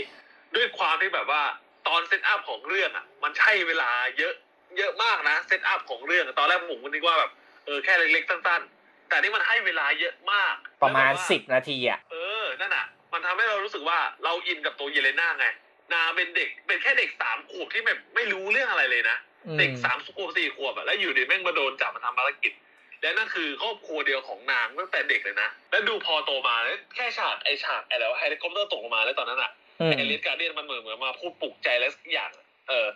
[0.54, 1.42] ด้วยความที่แบบว่า
[1.88, 4.34] ตอน setup ของเรื่องอะ มันใช้เวลาเยอะ
[4.78, 7.30] เยอะมากนะ setup ของเรื่องอะตอนแรกผมก็นึกว่าแบบ
[7.66, 15.46] เออแค่เล็กๆสั้นๆ แต่นี่มันให้เวลาเยอะมาก ประมาณแล้วแบบว่สิบนาทีอะเออนั่นอะ มันทำให้เรารู้สึกว่าเราอินกับตัวเยเลน่าไง
[15.92, 19.16] นาเป็นเด็กเป็นแค่เด็กสามขวบที่แบบไม่รู้เรื่องอะไรเลยนะ
[19.46, 22.52] อืมเด็กสามขวบสี่ขวบอะแล้วอยู่ดีแม่งมาโดนจับมาทำภารกิจ
[23.00, 32.88] และนั่นคือครอบครัวเดียวของนางตั้งแต่เด็กเลยนะ แล้วดูพอโตมาแล้วแค่ฉากไอฉากไอแล้วเฮลิคอปเตอร์ตกลงมาแล้วตอนนั้นอะ อืมไอ Red Guardian มันเหมือนเหมือนมาพูดปลุกใจแล้วสักอย่างอะเออ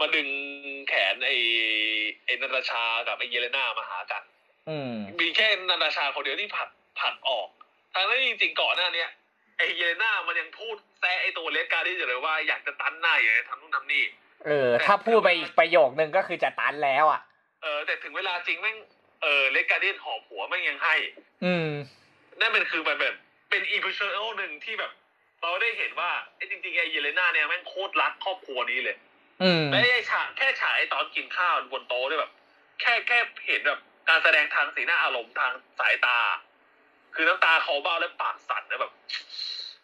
[0.00, 0.28] มาดึง
[0.88, 1.30] แขนไอ
[2.24, 4.22] ไอนาตาชากับไอเยเลน่ามาหากัน
[4.68, 6.68] อืมมีแค่นาตาชาคนเดียวที่ผลัก
[7.00, 7.48] ผลักออก
[7.94, 9.10] ทางนั้นจริงๆก่อนหน้าเนี้ย
[9.56, 14.04] ไอเยเลน่ามันยังพูดแซะไอตัว Red Guardian อยู่เลยว่าอยากจะตั๊นหน้าอยากจะทำนู่นทำนี่
[14.46, 17.20] เออ ถ้าพูดไปอีกประโยคนึงก็คือจะตั๊นแล้วอะ
[17.62, 18.76] เออ แต่ถึงเวลาจริงแม่ง
[19.22, 20.94] เออเลสการเดียนหอบหัวแม่งยังให้
[21.44, 21.68] อืม
[22.40, 23.14] นั่นเป็นคือมันแบบ
[23.50, 24.92] เป็นอีพิเชอร์หนึ่งที่แบบ
[25.44, 28.96] เราได้เห็นว่าไอ้จริงๆไอ้เยเลน่าเนี่ยแม่งโคตรรักครอบครัวนี้เลย
[29.42, 32.32] อืมและไอ้ฉากแค่ฉากไอ้ตอนกินข้าวบนโต๊ะเนี่ยแบบ
[32.80, 36.18] แค่แค่เห็นแบบการแสดงทางสีหน้าอารมณ์ทางสายตา
[37.14, 38.92] คือน้ำตาเขาเบ้าและปากสั่นนะแบบ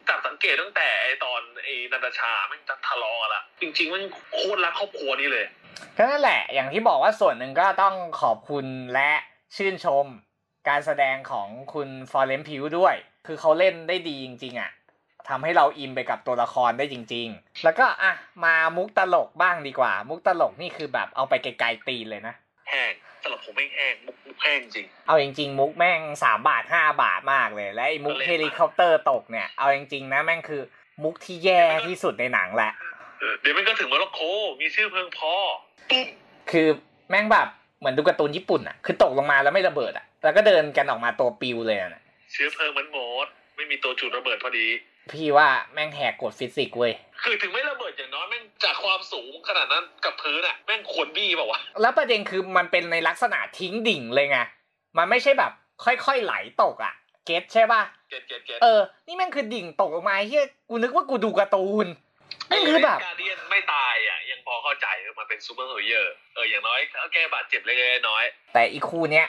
[0.08, 4.02] จับสังเกตตั้งแต่ไอ้ตอนไอ้นันทชาแม่งจะทะเลาะกันละจริงๆมัน
[4.34, 5.44] โคตรรักครอบครัวนี้เลย
[5.96, 9.12] ก็นั่นแหละ อย่างที่บอกว่าส่วนหนึ่งก็ต้องขอบคุณและ
[9.56, 10.06] ชื่นชม
[10.68, 12.94] การแสดงของคุณ Florence Pugh ด้วย
[13.26, 14.70] คือเขาเล่นได้ดีจริง ๆ อะ
[15.28, 18.12] ทำให้เราอินไปกับตัวละครได้จริง ๆ แล้วก็อะ
[18.44, 22.34] มามุกตลกบ้างดีกว่า มุกตลกนี่คือแบบเอาไปไกลๆตีนเลยนะ
[22.70, 30.62] แห้งสำหรับผมแม่งแห้งมุกมุกแห้งจริง เอาจริง ๆ มุกแม่งสามบาทห้าบาทมากเลย และไอ้มุกก็เล่นเฮลิคอปเตอร์ตกเนี่ยเอาจริงๆนะแม่งคือ
[31.02, 32.72] มุกที่แย่ที่สุดในหนังแหละ
[33.18, 34.20] เออเดี๋ยวมันก็ถึงโมร็อกโก
[34.60, 35.34] มีเชื้อเพลิงพอ
[35.90, 36.06] ปุ๊บ
[36.50, 36.68] คือ
[37.10, 42.02] แม่งแบบเหมือนดูการ์ตูนญี่ปุ่นอะ คือตกลงมาแล้วไม่ระเบิดอะ แล้วก็เดินกันออกมาตัวปลิวเลยอะ
[42.32, 44.66] เชื้อเพลิงมันหมด ไม่มีตัวจุดระเบิดพอดี
[45.12, 54.38] พี่ว่าแม่งแหกกฎฟิสิกส์เว้ยคือถึงไม่ระเบิดอย่างน้อยแม่งจากความสูงขนาดนั้นกับพื้นอะแม่งควรบี้เปล่าวะแล้วประเด็นคือมันเป็นในลักษณะทิ้งดิ่งเลยไง
[54.98, 55.52] มันไม่ใช่แบบ
[55.84, 56.94] ค่อยๆไหลตกอะ
[57.26, 61.86] get ใช่ป่ะ get get get เออ นี่แม่งคือดิ่งตกลงมาเหี้ยกูนึกว่ากูดูการ์ตูน
[62.48, 66.02] แม่งคือแบบการเดียนไม่ตายอะยังพอเข้าใจเออมันเป็นซูเปอร์ฮีโร่
[66.34, 69.26] เอออย่างน้อยก็แก้บาดเจ็บเล็กๆน้อย แต่อีคู่เนี้ย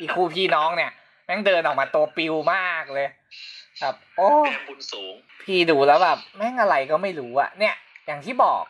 [0.00, 0.90] อีคู่พี่น้องเนี่ย
[1.26, 3.08] แม่งเดินออกมาตัวปลิวมากเลย
[3.80, 7.74] แบบโอ้แต้มบุญสูง พี่ดูแล้วแบบแม่งอะไรก็ไม่รู้อะเนี่ย
[8.06, 8.62] อย่างที่บอก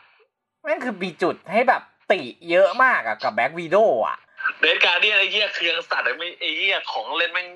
[0.63, 4.17] แม่งคือมีจุดให้แบบติเยอะมากอะกับ Black Widowอะ
[4.59, 7.47] เดนการเดียนไอ้เหี้ยเครื่องสัตว์ไม่ไอ้เหี้ยของเล่นแม่ง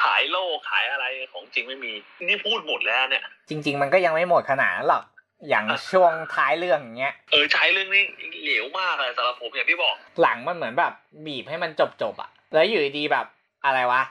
[0.00, 5.04] ขายโล่ขายอะไรของจริงไม่มี นี่พูดหมดแล้วเนี่ย จริง ๆ มันก็ยังไม่หมดขนาดนั้นหรอก
[5.48, 8.04] อย่างช่วงท้ายเรื่องอย่างเงี้ย เออใช้เรื่องนี้
[8.42, 10.92] เหลวมากเลยสำหรับผมอย่างที่บอก หลังมันเหมือนแบบ
[11.26, 13.26] บีบให้มันจบจบๆอะแล้วอยู่ดีๆแบบ
[13.64, 14.02] อะไรวะ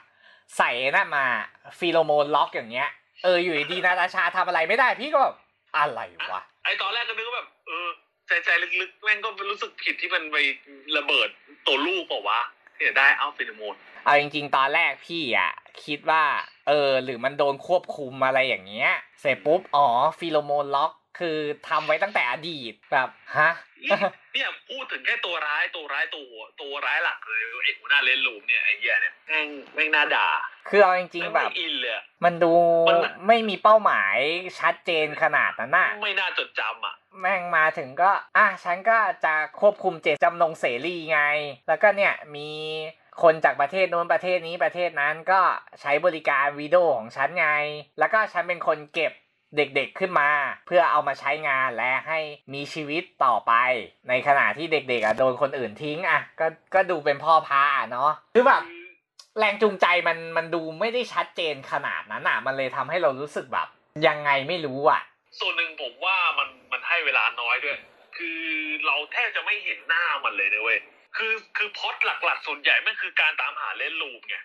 [0.58, 1.26] ใส่นั่นมา
[1.80, 2.90] ฟีโรโมนล็อกอย่างเงี้ย
[3.24, 5.36] เอออยู่ดีๆนาตาชาทำอะไรไม่ได้พี่ก็แบบ
[5.78, 6.00] อะไร
[6.32, 7.88] วะไอตอนแรกก็นึกว่าแบบเออ
[8.28, 8.50] ใจใจ
[8.82, 10.38] ลึกๆแม่งก็รู้สึกผิดที่มันไป
[10.98, 11.30] ระเบิด
[11.68, 12.42] ตัวลูกเปล่าวะ
[12.76, 15.52] ที่จะได้เอาฟีโรโมนเอาจริงๆ ตอนแรกพี่อะ
[15.86, 16.24] คิดว่า
[16.68, 18.90] เออ หรือมันโดนควบคุมอะไรอย่างเงี้ย
[19.22, 19.88] เสร็จปุ๊บ อ๋อ
[20.20, 21.38] ฟีโรโมนล็อก คือ
[21.70, 24.00] ทำไว้ตั้งแต่อดีตแบบฮะเนี่ย
[24.34, 26.26] เนี่ยพูดถึงแค่ตัวร้ายตัวร้ายตัว
[26.62, 30.28] ตัวร้ายหลักเลยไอ้หัวหน้า Red Room เนี่ยไอ้เหี้ยเนี่ยแม่งแม่งน่าด่า
[30.70, 32.54] คือเอาจริงม่ๆแบบไม่อินเลยอะมันดู
[32.90, 32.98] มัน
[33.28, 34.18] ไม่มีเป้าหมาย
[34.60, 41.22] ชัดเจนขนาดนั้นน่ะไม่น่าจดจำอะแม่งมาถึงก็ อะฉันก็จะควบคุมเจตจำนงเสรีไง
[41.68, 42.50] แล้วก็เนี่ยมี
[43.24, 45.42] คนจากประเทศโน้นประเทศนี้ประเทศนั้นก็
[45.82, 47.48] ใช้บริการวีดีโอของฉันไง
[48.00, 49.14] แล้วก็ฉันเป็นคนเก็บ
[49.58, 50.30] เด็กๆขึ้นมา
[50.66, 52.20] เพื่อเอามาใช้งานและให้
[52.54, 53.54] มีชีวิตต่อไป
[54.10, 58.62] ในขณะที่เด็กๆอะโดนคนอื่นทิ้งอะก็ก็ดูเป็นพ่อพาเนาะคือแบบ
[59.40, 63.68] แรงจูงใจมันมันดูไม่ได้ชัดเจนขนาดนั้นอะ มันเลยทำให้เรารู้สึกแบบ
[64.08, 65.02] ยังไงไม่รู้อะ
[65.40, 67.78] ส่วนหนึ่งผมว่ามันมันให้เวลาน้อยด้วย
[68.18, 68.40] คือ
[68.86, 70.80] เราแทบจะไม่เห็นหน้ามันเลยนะเว้ย
[71.18, 74.36] คือคือพล็อตหลักๆ ส่วนใหญ่ไม่คือการตามหา Red Room ไง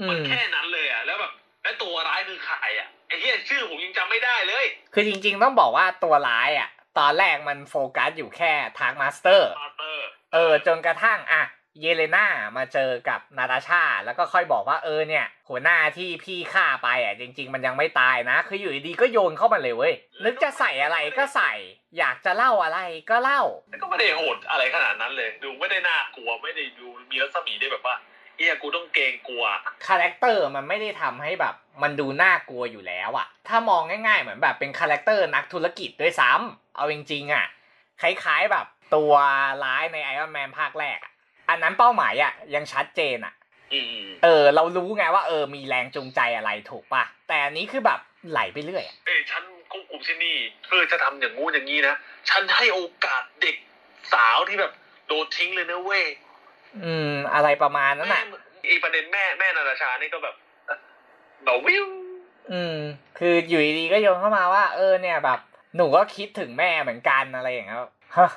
[0.00, 1.32] อืม มันแค่นั้นเลยอะแล้วแบบ
[1.66, 11.42] แล้วตัวร้ายคือใครอะไอ้เหี้ยชื่อผมยังจำไม่ได้เลย คือจริง ๆ ต้องบอกว่าตัวร้ายอะ ตอนแรกมันโฟกัสอยู่แค่ Taskmaster Masterเออ จนกระทั่งอะ
[11.80, 12.26] เยเลนา
[12.56, 21.52] มาเจอกับนาตาชา แล้วก็ค่อยบอกว่าเออเนี่ย หัวหน้าที่พี่ฆ่าไปอะจริง ๆ มันยังไม่ตายนะ คืออยู่ดีๆก็โยนเข้ามาเลยเว้ยนึกจะใส่อะไรก็ใส่
[21.98, 27.96] อยากจะเล่าอะไรก็เล่า แล้วก็ไม่ได้โหดอะไรขนาดนั้นเลย ดูไม่ได้น่ากลัวไม่ได้ดูมีรัศมีได้แบบว่า
[28.36, 29.44] เหี้ยกูต้องเกรงกลัว
[29.86, 37.46] character มันไม่ได้ทำให้แบบ มันดูน่ากลัวอยู่แล้วอะถ้ามองง่ายๆ เหมือนแบบเป็น character นักธุรกิจด้วยซ้ำเอาจริงๆอะ
[38.00, 39.12] คล้ายๆแบบตัว
[39.64, 41.12] ร้ายในไอรอนแมนภาคแรกอะ
[41.48, 43.34] อันนั้นเป้าหมายอะยังชัดเจนอะ
[43.72, 51.94] อืมเออ เรารู้ไงว่าเออมีแรงจูงใจอะไรถูกปะแต่อันนี้คือแบบไหลไปเรื่อยอะเอ้ยฉันควบคุมที่นี่เพื่อจะทำอย่างงู้นอย่างนี้นะ
[52.30, 53.56] ฉันให้โอกาสเด็ก
[54.12, 54.72] สาวที่แบบ
[55.08, 56.04] โดนทิ้งเลยนะเว้ย
[56.84, 60.34] อืม อะไรประมาณนั้นแม่อะอีประเด็นแม่แม่นาตาชานี่ก็แบบ
[60.66, 60.78] เอ่อ
[61.44, 61.86] แบบวิว
[62.52, 62.76] อืม
[63.18, 65.38] คืออยู่ดีๆก็โยนเข้ามาว่า เออเนี่ยแบบ
[65.76, 67.80] หนูก็คิดถึงแม่เหมือนกันอะไรอย่างเงี้ย
[68.16, 68.30] ฮะ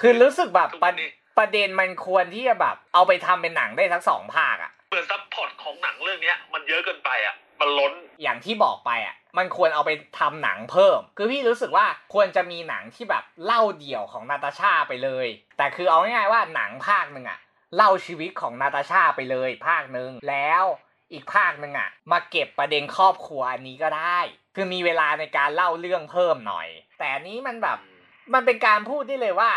[0.00, 7.92] คือรู้สึกแบบทุกปวัระนนี้ประเด็นมันควรที่จะแบบ เอาไปทำเป็นหนังได้ทั้งสองภาคอะเหมือน subplot ของหนังเรื่องเนี้ย มันเยอะเกินไปอะ มันล้น
[8.22, 17.38] อย่างที่บอกไปอะ มันควรเอาไปทำหนังเพิ่ม คือพี่รู้สึกว่าควรจะมีหนังที่แบบเล่าเดี่ยวของนาตาชาไปเลย แต่คือเอาง่ายๆว่าหนังภาคหนึ่งอะ
[17.76, 20.64] เล่าชีวิตของนาตาชาไปเลยภาคหนึ่งแล้ว
[21.12, 24.18] อีกภาคหนึ่งอะมาเก็บประเด็นครอบครัวอันนี้ก็ได้
[24.54, 27.78] คือมีเวลาในการเล่าเรื่องเพิ่มหน่อย แต่อันนี้มันแบบ
[28.34, 29.52] มันเป็นการพูดได้เลยว่า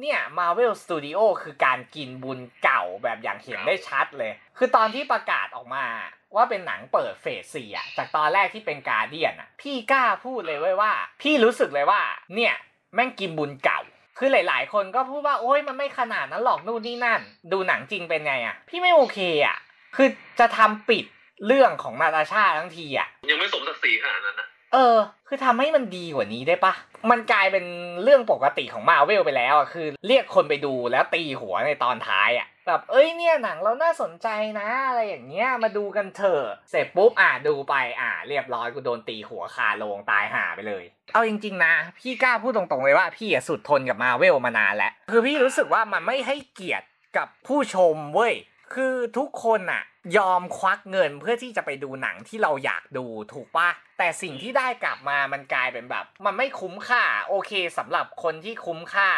[0.00, 5.86] เนี่ย Marvel Studio คือการกินบุญเก่าแบบอย่างเห็นได้ชัดเลย คือตอนที่ประกาศออกมา
[6.34, 12.02] ว่าเป็นหนังเปิดเฟสสี่อะจากตอนแรกที่เป็นการเดียนอะพี่กล้าพูดเลยเว้ยว่า พี่รู้สึกเลยว่า
[12.34, 12.54] เนี่ย
[12.94, 13.80] แม่งกินบุญเก่า
[14.24, 17.20] คือหลาย ๆ คนก็พูดว่าโอ้ยมันไม่ขนาดนั้นหรอกนู่นนี่นั่น
[17.52, 19.56] ดูหนังจริงเป็นไงอะพี่ไม่โอเคอะ
[19.96, 20.08] คือ
[20.40, 21.04] จะทำปิด
[21.46, 26.72] เรื่องของนาตาชาทั้งทีอะยังไม่สมศักดิ์ศรีขนาดนั้นนะเออ คือทำให้มันดีกว่านี้ได้ปะ
[27.10, 27.64] มันกลายเป็น
[28.02, 34.28] เรื่องปกติของมาเวลไปแล้วอะ คือเรียกคนไปดูแล้วตีหัวในตอนท้ายอะ แบบเอ้ยเนี่ยหนังเราน่าสนใจ
[34.60, 48.34] นะ อะไรอย่างเงี้ยมาดูกันเถอะเสร็จปุ๊บอะดูไปอะเรียบร้อยกูโดนตีหัวคาโลงตายห่าไปเลย เอาจริง ๆ นะ พี่กล้าพูดตรงๆเลยว่าพี่อะสุดทนกับมาเวลมานานแล้วคือพี่รู้สึกว่ามันไม่ให้เกียรติกับผู้ชมเว้ย
[48.74, 49.82] คือทุกคนอะ
[50.16, 59.10] ยอมควักเงินเพื่อที่จะไปดูหนังที่เราอยากดูถูกปะแต่สิ่งที่ได้กลับมามันกลายเป็นแบบ มันไม่คุ้มค่า โอเคสำหรับคนที่คุ้มค่า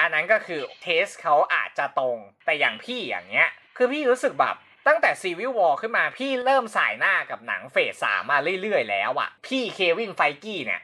[0.00, 10.80] อันนั้นก็คือเทสเขาอาจจะตรง แต่อย่างพี่อย่างเงี้ย คือพี่รู้สึกแบบตั้งแต่ซีวิ l วอ r ขึ้นมาพี่เริ่มสายหน้ากับหนังเฟสสามมาเรื่อยๆ แล้วอะพี่เควินไฟกี้เนี่ย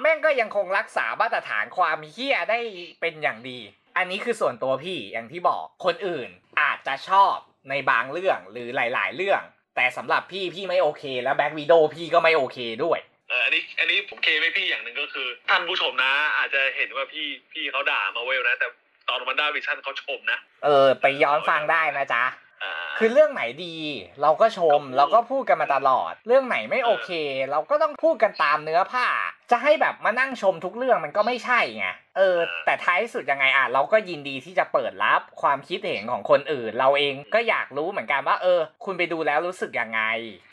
[0.00, 2.60] แม่งก็ยังคงรักษามาตรฐานความเฮี้ยได้
[3.00, 3.58] เป็นอย่างดี
[3.96, 6.28] อันนี้คือส่วนตัวพี่อย่างที่บอกคนอื่น
[6.60, 7.34] อาจจะชอบ
[7.70, 9.42] ในบางเรื่องหรือหลาย ๆ เรื่อง
[9.76, 12.98] แต่สำหรับพี่พี่ไม่โอเค แล้วแบ็กวีโดพี่ก็ไม่โอเคด้วย
[13.30, 18.68] เอออันนี้อันนี้ผมเคไม่พี่อย่างหนึ่งก็คือ ท่านผู้ชมนะ อาจจะเห็นว่าพี่พี่เขาด่ามาเวลนะ แต่
[19.08, 22.24] ตอนมันด้าวิชั่นเขาชมนะ เออ ไปย้อนฟังได้นะจ๊ะ
[22.64, 23.76] อ่าคือเรื่องไหนดี
[24.22, 27.10] เราก็ชมก็พูดเราก็พูดกันมาตลอด เรื่องไหนไม่โอเค
[27.50, 29.06] เราก็ต้องพูดกันตามเนื้อผ้า
[29.50, 40.02] จะให้แบบมานั่งชมทุกเรื่องมันก็ไม่ใช่ไงเออ แต่ท้ายสุดยังไงอะเราก็ยินดีที่จะเปิดรับความคิดเห็นของคนอื่น เราเองก็อยากรู้เหมือนกันว่า เออ คุณไปดูแล้วรู้สึกยังไง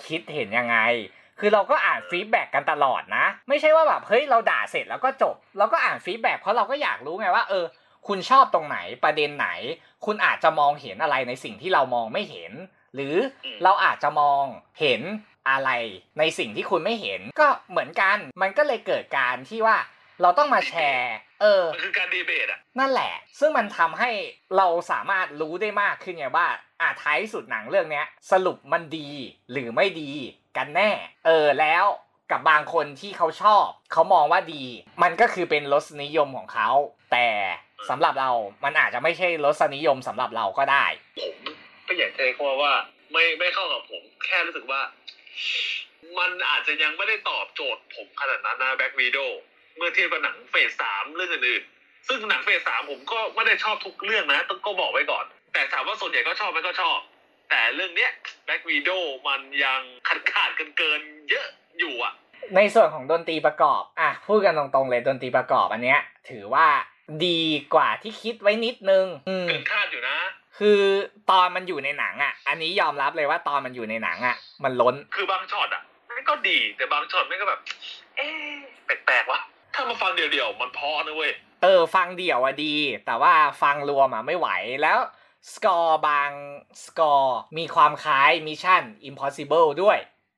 [0.08, 0.78] คิดเห็นยังไง
[1.40, 7.66] คือเราก็อ่าน feedback กันตลอดนะ ไม่ใช่ว่าแบบเฮ้ยเราด่าเสร็จแล้วก็จบ เราก็อ่าน feedback เพราะเราก็อยากรู้ไงว่าเออ
[8.08, 9.50] คุณชอบตรงไหนประเด็นไหน
[10.06, 12.54] คุณอาจจะมองเห็นอะไรในสิ่งที่เรามองไม่เห็น
[12.96, 13.16] หรือ
[13.64, 14.44] เราอาจจะมอง
[14.80, 15.02] เห็น
[15.50, 15.70] อะไร
[16.20, 19.78] ในสิ่งที่คุณไม่เห็น ก็เหมือนกัน มันก็เลยเกิดการที่ว่า
[20.22, 24.12] เราต้องมาแชร์ เออมันคือการดีเบตอะนั่นแหละ ซึ่งมันทำให้
[24.58, 26.48] เราสามารถรู้ได้มากขึ้นไงว่า
[26.82, 29.10] อะท้ายสุดหนังเรื่องเนี้ย สรุปมันดี
[29.52, 30.12] หรือไม่ดี
[30.58, 30.92] กันแน่
[31.26, 31.86] เออแล้ว
[32.32, 34.64] กับบางคนที่เขาชอบ เขามองว่าดี
[35.04, 36.70] มันก็คือเป็นรสนิยมของเขา
[37.12, 37.28] แต่
[37.90, 38.32] สำหรับเรา
[38.64, 40.86] มันอาจจะไม่ใช่รสนิยมสำหรับเราก็ได้
[41.20, 41.36] ผม
[41.88, 42.74] ก็อยากจะใช้คำว่า
[43.12, 44.82] ไม่ไม่เข้ากับผม แค่รู้สึกว่า
[46.20, 49.20] มันอาจจะยังไม่ได้ตอบโจทย์ผมขนาดนั้นนะ Black Widow
[49.78, 56.98] เมื่อเทียบกับหนัง phase สามเรื่องอื่นๆ ซึ่งหนัง phase สามผมก็ไม่ได้ชอบทุกเรื่องนะ ต้องก็บอกไว้ก่อน แต่ถามว่าส่วนใหญ่ก็ชอบไหมก็ชอบ
[57.50, 58.12] แต่เรื่องเนี้ย
[58.48, 58.90] Black Widow
[59.28, 61.48] มันยังขาดขาดเกินเกินๆเยอะ
[61.80, 62.14] อยู่อะ
[62.56, 66.68] ในส่วนของดนตรีประกอบ อะ พูดกันตรงๆเลยดนตรีประกอบอันเนี้ย ถือว่า
[67.26, 67.42] ดี
[67.74, 70.18] กว่าที่คิดไว้นิดนึงอืมเกินคาดอยู่นะ
[70.58, 70.82] คือ
[71.32, 77.60] ตอนมันอยู่ในหนังอะ อันนี้ยอมรับเลยว่าตอนมันอยู่ในหนังอะ มันล้น คือบางช็อตอะมันก็ดีแต่บางช็อตมันก็แบบ
[78.16, 78.56] เอ๊ะ
[78.86, 79.40] แปลกๆวะ
[79.74, 81.32] ถ้ามาฟังเดี่ยวๆมันพอนะเว้ย
[81.64, 82.74] เออฟังเดี่ยวอะดี
[83.06, 84.50] แต่ว่าฟังรวมอะไม่ไหว
[84.82, 84.98] แล้ว
[85.54, 86.32] สกอร์บาง
[86.86, 89.98] สกอร์มีความคล้าย Mission Impossible ด้วย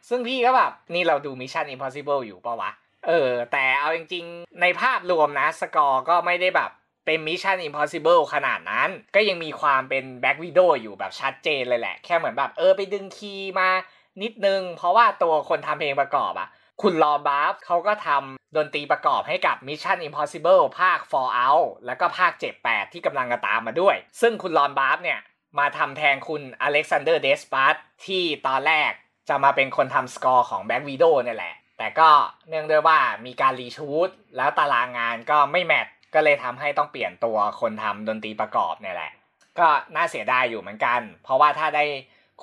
[0.10, 2.72] ซึ่งพี่ก็แบบ นี่เราดู Mission Impossible อยู่ปะวะ
[3.08, 6.72] เออ แต่เอาจริงๆ ในภาพรวมนะ สกอร์ก็ไม่ได้แบบ
[7.06, 13.70] เป็น Mission Impossible ขนาดนั้น ก็ยังมีความเป็น Black Widow อยู่แบบชัดเจนเลยแหละ แค่เหมือนแบบเออไปดึง key มา
[14.22, 16.50] นิดนึง เพราะว่าตัวคนทำเพลงประกอบอะ
[16.84, 22.32] คุณ Lorne Balfe เขาก็ทำดนตรีประกอบให้กับ Mission Impossible ภาค Fallout แล้วก็ภาค
[22.64, 25.20] 78 ที่กำลังจะตามมาด้วย ซึ่งคุณ Lorne Balfe เนี่ย
[25.60, 27.74] มาทำแทนคุณ Alexandre Desplat
[28.06, 28.92] ที่ตอนแรก
[29.30, 32.10] จะมาเป็นคนทำสกอร์ของ Black Widow เนี่ยแหละ แต่ก็
[32.50, 39.12] เนื่องด้วยว่ามีการ reshoot แล้วตารางงานก็ไม่ match ก็เลยทำให้ต้องเปลี่ยนตัวคนทำดนตรีประกอบเนี่ยแหละ
[39.60, 41.86] ก็น่าเสียดายอยู่เหมือนกัน เพราะว่าถ้าได้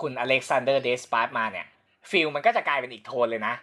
[0.00, 1.66] คุณ Alexandre Desplat มาเนี่ย
[2.10, 3.54] feel มันก็จะกลายเป็นอีกโทนเลยนะ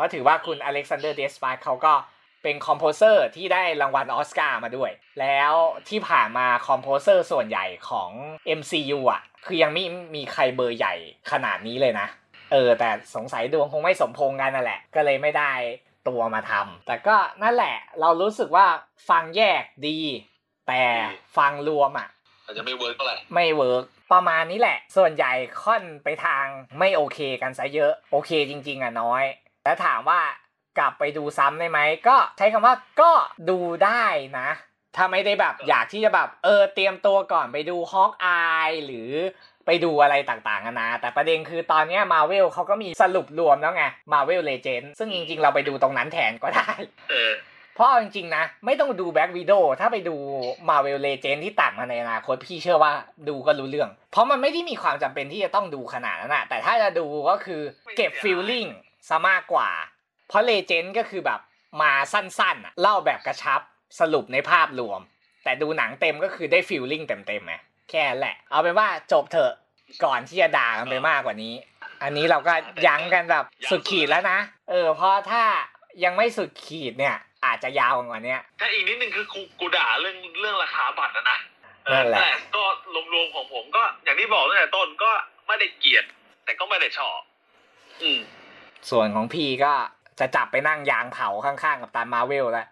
[0.00, 1.94] เพราะถือว่าคุณ Alexandre Desplat เขาก็
[2.42, 5.52] เป็น composer ที่ได้รางวัลออสการ์มาด้วย แล้ว
[5.88, 8.10] ที่ผ่านมา composer ส่วนใหญ่ของ
[8.58, 9.84] MCU อะ คือยังไม่
[10.14, 10.94] มีใครเบอร์ใหญ่
[11.30, 12.08] ขนาดนี้เลยนะ
[12.52, 15.52] เออ แต่สงสัยดวงคงไม่สมพงษ์กันนั่นแหละ ก็เลยไม่ได้
[16.08, 18.66] ตัวมาทำ แต่ก็นั่นแหละ เรารู้สึกว่า
[19.08, 19.98] ฟังแยกดี
[20.68, 20.82] แต่
[21.36, 22.08] ฟังรวมอะ
[22.44, 25.32] อาจจะไม่ work เท่าไหร่ไม่ work ประมาณนี้แหละ ส่วนใหญ่
[25.62, 26.46] ค่อนไปทาง
[26.78, 29.24] ไม่โอเคกันซะเยอะ โอเคจริง ๆ อะน้อย
[29.64, 30.20] แล้วถามว่า
[30.78, 33.12] กลับไปดูซ้ำได้ไหม ก็ใช้คำว่าก็
[33.50, 34.04] ดูได้
[34.38, 34.48] นะ
[34.96, 39.10] ถ้าไม่ได้แบบอยากที่จะแบบเออเตรียมตัวก่อนไปดู Hawkeye หรือ
[39.66, 46.70] ไปดูอะไรต่างๆกันอะแต่ประเด็นคือตอนเนี้มาเวลเขาก็มีสรุปรวมแล้วไง Marvel Legends ซึ่งจริงๆ เราไปดูตรงนั้นแทนก็ได้
[47.10, 47.32] เออ
[47.74, 50.16] เพราะเอาจริงๆนะ ไม่ต้องดู Black Widow ถ้าไปดู
[50.68, 52.92] Marvel Legends ที่ตัดมาในอนาคตพี่เชื่อว่า
[53.28, 57.60] ดูก็รู้เรื่อง เพราะมันไม่ได้มีความจำเป็นที่จะต้องดูขนาดนั้นนะแต่ถ้าจะดูก็คือ
[57.96, 58.66] เก็บ feeling
[59.08, 59.68] ซะมากกว่า
[60.28, 61.40] เพราะ Legend ก็คือแบบ
[61.82, 63.60] มาสั้นๆอะเล่าแบบกระชับ
[64.00, 65.00] สรุปในภาพรวม
[65.44, 67.54] แต่ดูหนังเต็มก็คือได้ฟีลลิ่งเต็มๆไง
[67.90, 69.52] แค่นั้นแหละ เอาเป็นว่าจบเถอะ
[70.04, 71.54] ก่อนที่จะด่ากันไปมากกว่านี้
[72.02, 72.52] อันนี้เราก็
[72.86, 74.38] ยั้งกันแบบสุดขีดแล้วนะ
[74.70, 75.42] เออเพราะถ้า
[76.04, 81.38] ยังไม่สุดขีดเนี่ย อาจจะยาวกว่านี้ถ้าอีกนิดนึงคือกูกูด่าเรื่องเรื่องราคาบัตรนะนะ
[81.86, 82.64] เออนั่นแหละแต่ก็
[83.12, 85.10] รวมๆของผมก็อย่างที่บอกตั้งแต่ต้นก็
[85.46, 86.04] ไม่ได้เกลียด
[86.44, 87.20] แต่ก็ไม่ได้ชอบ
[88.02, 88.20] อืม
[88.90, 89.72] ส่วนของพี่ก็
[90.20, 92.66] จะจับไปนั่งยางเผาข้างๆกัปตันมาเวลแล้ว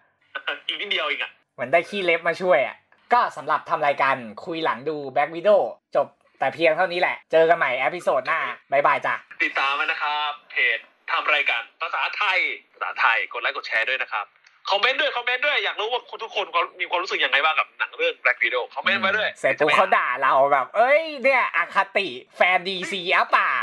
[0.67, 2.75] อีกนิดเดียวเองอะเหมือนได้ขี้เล็บมาช่วยอะ
[3.13, 5.57] ก็สำหรับทำรายการคุยหลังดู Black Widow
[5.95, 6.07] จบ
[6.39, 8.39] แต่เพียงเท่านี้แหละ เจอกันใหม่ episode หน้า
[8.71, 10.79] bye bye จ้ะ ติดตามไว้นะครับเพจ
[11.11, 12.39] ทำรายการภาษาไทย
[12.73, 14.25] ภาษาไทยกดไลค์กดแชร์ด้วยนะครับ
[14.69, 23.55] คอมเมนต์ด้วย คอมเมนต์ด้วย อยากรู้ว่าทุกคนเขามีความรู้สึกยังไงบ้างกับหนังเรื่อง Black Widow คอมเมนต์มาด้วย เสร็จปุ๊บเขาด่าเราแบบ เอ้ยเนี่ยอคติแฟนดีซีอะเปล่า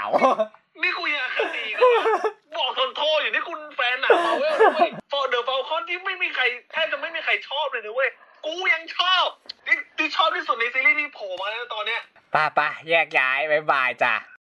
[0.83, 1.87] นี่กูยังคดีก็
[2.59, 8.11] บอกทนโทษอยู่นี่คุณแฟนหนังมาเวลด้ยฟอร์เดอร์ฟลคอนที่ไม่มีใครแทบจะไม่มีใครชอบเลยนะเว้ย
[8.47, 9.27] กูยังชอบ
[9.67, 12.01] ที่ที่ชอบที่สุดในซีรีส์ที่โผล่มาในตอนเนี้ย
[12.35, 14.15] ป่ะป่ะแยกย้ายบายบายจ้ะ